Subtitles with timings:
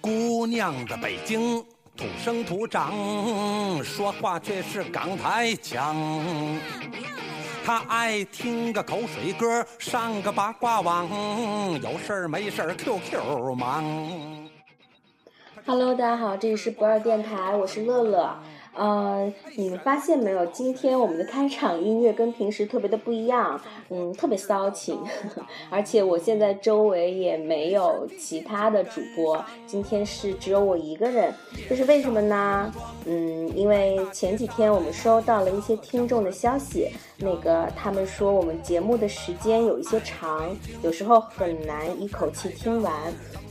[0.00, 1.64] 姑娘的北京
[1.96, 2.92] 土生土长，
[3.82, 5.96] 说话却是港台腔。
[7.64, 11.08] 她爱听个口水歌，上个八卦网，
[11.82, 14.39] 有事儿没事儿 QQ 忙。
[15.66, 18.34] Hello，大家好，这里是不二电台，我是乐乐。
[18.74, 20.46] 呃，你们发现没有？
[20.46, 24.98] 今天我们的开场音乐跟平时特别的不一样，嗯，特别骚情，
[25.68, 31.34] 而且我现在周围也没有其他的主播，今天是只有我一个人，
[31.68, 32.72] 这是为什么呢？
[33.06, 42.92] 嗯，因为前几天我们收到了一些听众的消息，那个他们说我们节目的时间有一些长，有时候很难一口气听完。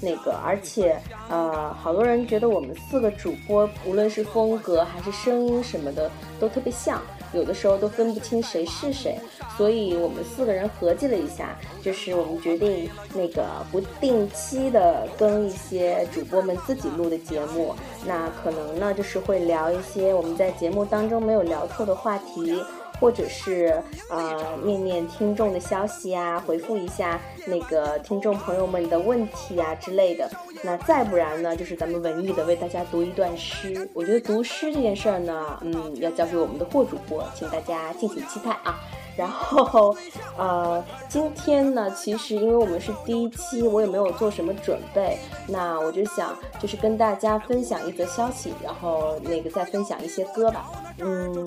[0.00, 0.96] 那个，而且
[1.28, 7.00] 呃，好多人觉得我们四个主播，无论是风格还是声音什么的，都特别像，
[7.32, 9.18] 有的时候都分不清谁是谁。
[9.56, 17.74] 所以我们四个人合计了一下，就是我们决定那个不定期的更一些主播们自己录的节目。
[18.06, 22.62] 那可能呢，就是会聊一些我们在节目当中没有聊透的话题。
[23.00, 30.28] 或者是呃念念听众的消息啊，回复一下那个听众朋友们的问题啊之类的。
[30.62, 33.88] 那再不然呢，就是咱们文艺的为大家读一段诗。
[33.94, 38.78] 我觉得读诗这件事儿呢，嗯，要交给我们的霍主播，请大家敬请期待啊。
[39.16, 39.96] 然后，
[40.36, 50.70] 呃，今天呢，其实因为我们是第一期，我也没有做什么准备，那我就想就是跟大家分享一则消息，然后那个再分享一些歌吧。
[51.00, 51.44] 嗯，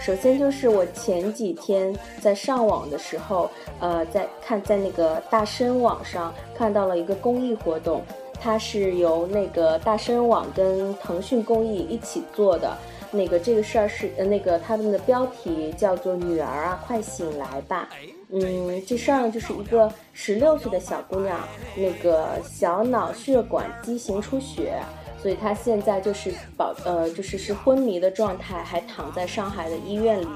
[0.00, 8.02] 首先就是我前几天在上网的时候，呃，在看在那个大深网上看到了一个公益活动，
[8.40, 12.76] 它是由那个大声网跟腾讯公益一起做的。
[13.12, 17.88] 那个这个事儿是呃那个他们的标题叫做“女儿啊，快醒来吧”。
[18.30, 21.38] 嗯，这事儿呢就是一个十六岁的小姑娘，
[21.76, 24.82] 那个小脑血管畸形出血。
[25.20, 30.26] 所以她现在就是保呃，就是是昏迷的状态，还躺在上海的医院里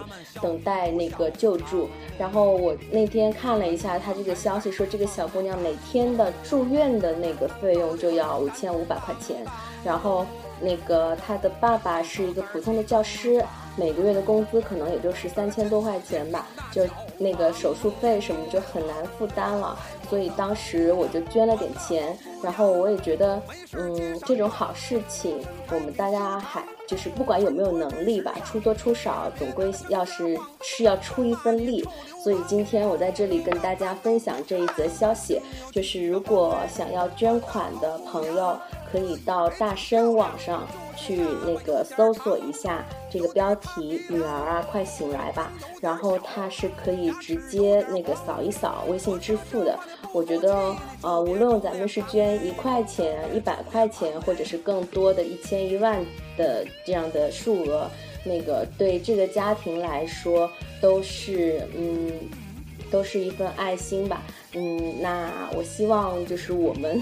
[0.41, 1.88] 等待那个救助。
[2.18, 9.36] 然后我那天看了一下她这个消息，说这个小姑娘每天的住院的那个费用就要五千五百块钱。
[9.84, 10.26] 然后
[10.60, 13.42] 那个她的爸爸是一个普通的教师，
[13.76, 16.84] 每个月的工资可能也就是三千多块钱吧，就
[17.16, 19.78] 那个手术费什么就很难负担了。
[20.10, 23.41] 所以当时我就捐了点钱，然后我也觉得，
[23.75, 25.38] 嗯，这种好事情，
[25.71, 31.87] 我们大家还就是不管有没有能力吧，出多出少，总归要是是要出一份力。
[32.25, 35.41] 所以今天我在这里跟大家分享这一则消息，
[35.71, 38.59] 就是如果想要捐款的朋友，
[38.91, 40.66] 可以到大深网上
[41.00, 41.16] 去
[41.47, 45.50] 那个搜索一下这个标题“女儿啊，快醒来吧”，
[45.81, 49.78] 然后它是可以直接那个扫一扫微信支付的。
[50.12, 56.05] 我觉得，呃，无论咱们是捐一块钱、一百块钱，或者是更多的一千、一万
[56.37, 57.89] 的这样的数额，
[58.25, 60.50] 那个对这个家庭来说
[60.81, 62.12] 都是，嗯，
[62.91, 64.22] 都是一份爱心吧。
[64.53, 67.00] 嗯，那我希望就是我们，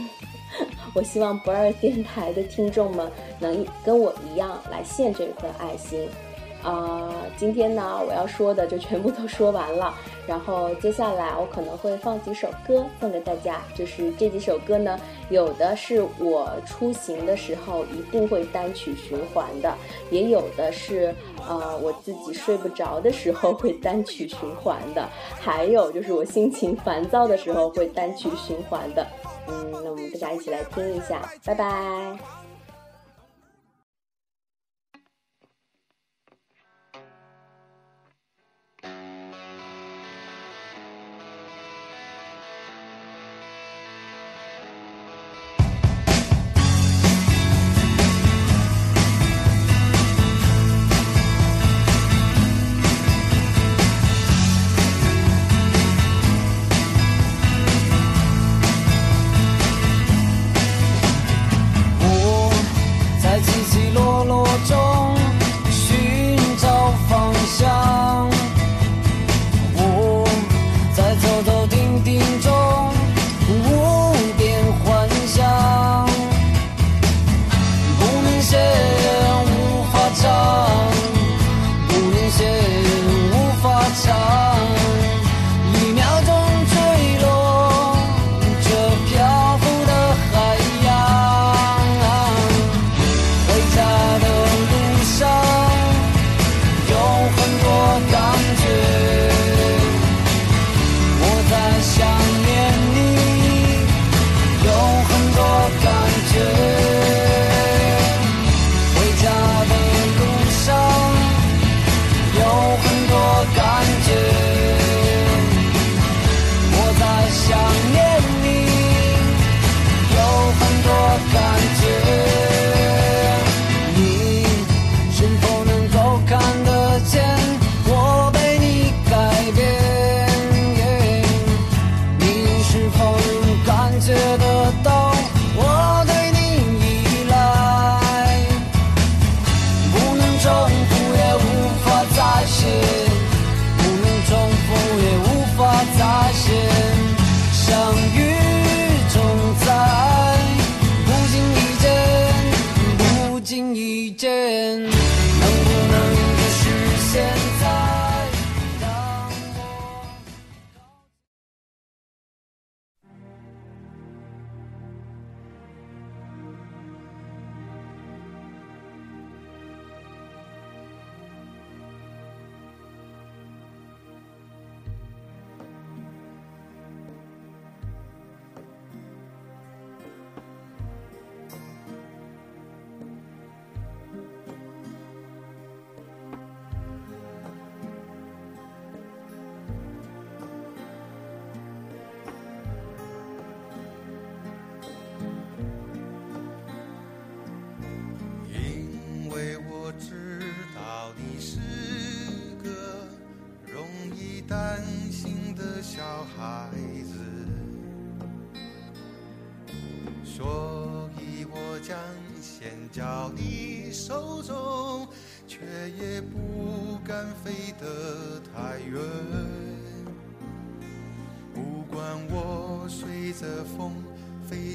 [0.94, 6.08] 我希望不二电台的听众们能跟我一样来献这份爱心。
[6.60, 9.94] 啊、今天呢，我要说的就全部都说完了。
[10.26, 14.98] 然后接下来我可能会放几首歌送给大家，就是这几首歌呢，
[15.30, 19.72] 有的是我出行的时候一定会单曲循环的，
[20.10, 21.14] 也有的是
[21.48, 25.08] 呃我自己睡不着的时候会单曲循环的，
[25.40, 29.06] 还有就是我心情烦躁的时候会单曲循环的。
[29.48, 32.47] 嗯，那我们大家一起来听一下，拜拜。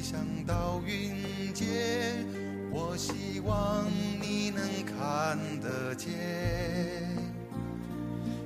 [0.03, 2.27] 想到云间
[2.69, 3.85] 我希望
[4.21, 6.11] 你能看得见。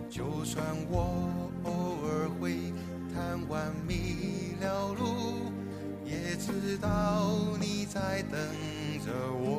[0.08, 2.72] 就算我偶尔会
[3.12, 5.52] 贪玩迷了路
[6.06, 7.28] 也知道
[7.60, 8.40] 你在等
[9.04, 9.57] 着我。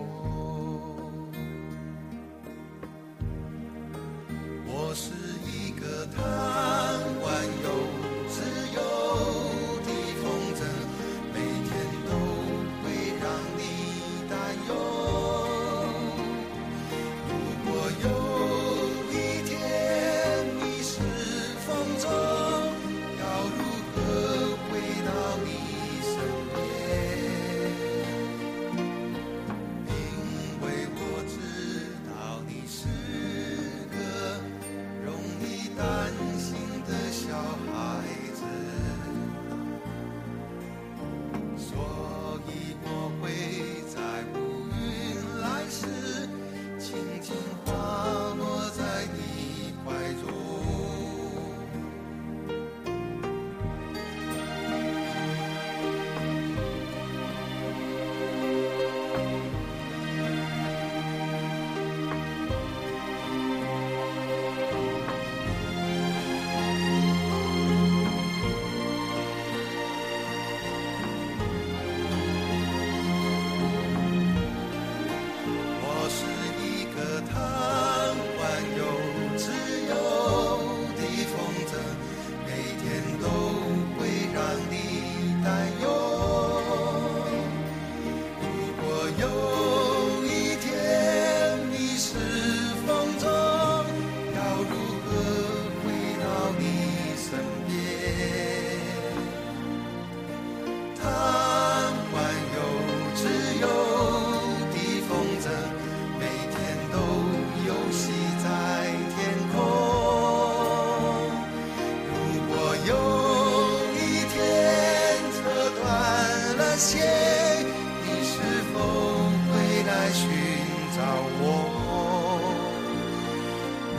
[120.99, 121.07] 让
[121.41, 121.43] 我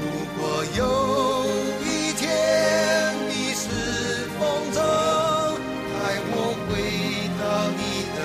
[0.02, 0.04] 如
[0.36, 0.40] 果
[0.76, 0.82] 有
[1.82, 2.22] 一天
[3.30, 3.64] 你是
[4.38, 4.40] 风
[4.74, 4.78] 筝
[5.94, 6.36] 带我
[6.68, 6.70] 回
[7.40, 7.42] 到
[7.80, 7.82] 你
[8.16, 8.20] 的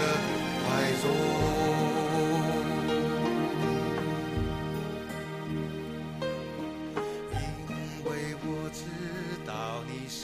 [0.64, 0.66] 怀
[1.00, 1.04] 中。
[7.70, 7.72] 因
[8.04, 8.10] 为
[8.42, 8.82] 我知
[9.46, 9.50] 道
[9.86, 10.18] 你是